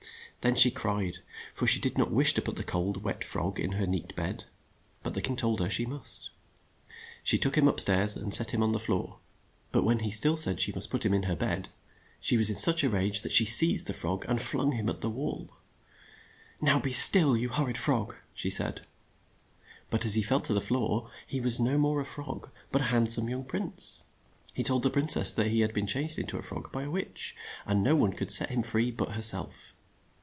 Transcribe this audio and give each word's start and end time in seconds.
Then 0.43 0.55
she 0.55 0.71
cried, 0.71 1.19
for 1.53 1.67
she 1.67 1.79
did 1.79 1.99
not 1.99 2.09
wish 2.09 2.33
to 2.33 2.41
put 2.41 2.55
the 2.55 2.63
cold, 2.63 3.03
wet 3.03 3.23
frog 3.23 3.59
in 3.59 3.73
her 3.73 3.85
neat 3.85 4.15
bed. 4.15 4.45
But 5.03 5.13
the 5.13 5.21
king 5.21 5.35
told 5.35 5.59
her 5.59 5.69
she 5.69 5.85
must. 5.85 6.31
She 7.23 7.37
took 7.37 7.55
him 7.55 7.67
up 7.67 7.79
stairs, 7.79 8.15
and 8.17 8.33
set 8.33 8.49
him 8.51 8.63
on 8.63 8.71
the 8.71 8.79
floor; 8.79 9.19
but 9.71 9.83
when 9.83 9.97
THE 9.99 10.05
GOOSE 10.05 10.19
GIRL 10.19 10.31
45 10.31 10.31
lie 10.31 10.37
still 10.37 10.37
said 10.37 10.59
she 10.59 10.71
must 10.71 10.89
put 10.89 11.05
him 11.05 11.13
in 11.13 11.23
her 11.29 11.35
bed, 11.35 11.69
she 12.19 12.37
was 12.37 12.49
in 12.49 12.55
such 12.55 12.83
a 12.83 12.89
rage 12.89 13.21
that 13.21 13.31
she 13.31 13.45
seized 13.45 13.85
the 13.85 13.93
frog 13.93 14.25
and 14.27 14.41
flung 14.41 14.71
him 14.71 14.89
at 14.89 15.01
the 15.01 15.11
wall. 15.11 15.57
"Now 16.59 16.79
be 16.79 16.91
still, 16.91 17.37
you 17.37 17.49
hor 17.49 17.67
rid 17.67 17.77
frog," 17.77 18.15
she 18.33 18.49
said. 18.49 18.81
But 19.91 20.05
as 20.05 20.15
he 20.15 20.23
fell 20.23 20.41
to 20.41 20.55
the 20.55 20.59
floor, 20.59 21.11
he 21.27 21.39
was 21.39 21.59
no 21.59 21.77
more 21.77 21.99
a 21.99 22.03
frog, 22.05 22.49
but 22.71 22.81
a 22.81 22.85
hand 22.85 23.13
some 23.13 23.29
young 23.29 23.43
prince. 23.43 24.05
He 24.55 24.63
told 24.63 24.81
the 24.81 24.89
prin 24.89 25.07
cess 25.07 25.31
that 25.33 25.49
he 25.49 25.59
had 25.59 25.71
been 25.71 25.85
changed 25.85 26.17
in 26.17 26.25
to 26.25 26.39
a 26.39 26.41
frog 26.41 26.71
by 26.71 26.81
a 26.81 26.89
witch, 26.89 27.35
and 27.67 27.83
no 27.83 27.95
one 27.95 28.13
could 28.13 28.31
set 28.31 28.49
him 28.49 28.63
free 28.63 28.89
but 28.89 29.11
her 29.11 29.21
self. 29.21 29.75